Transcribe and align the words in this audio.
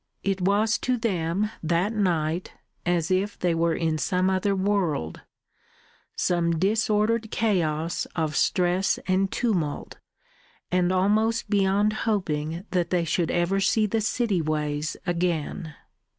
It 0.23 0.41
was 0.41 0.79
to 0.79 0.97
them 0.97 1.51
that 1.61 1.93
night 1.93 2.53
as 2.87 3.11
if 3.11 3.37
they 3.37 3.53
were 3.53 3.75
in 3.75 3.99
some 3.99 4.31
other 4.31 4.55
world, 4.55 5.21
some 6.15 6.57
disordered 6.57 7.29
chaos 7.29 8.07
of 8.15 8.35
stress 8.35 8.97
and 9.07 9.31
tumult, 9.31 9.97
and 10.71 10.91
almost 10.91 11.51
beyond 11.51 11.93
hoping 12.09 12.65
that 12.71 12.89
they 12.89 13.05
should 13.05 13.29
ever 13.29 13.59
see 13.59 13.85
the 13.85 14.01
city 14.01 14.41
ways 14.41 14.97
again. 15.05 15.75